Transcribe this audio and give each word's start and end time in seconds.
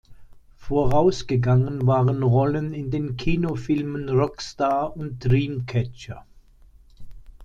Vorausgegangen 0.57 1.85
waren 1.85 2.23
Rollen 2.23 2.73
in 2.73 2.89
den 2.89 3.17
Kinofilmen 3.17 4.09
"Rock 4.09 4.41
Star" 4.41 4.97
und 4.97 5.23
"Dreamcatcher". 5.23 6.25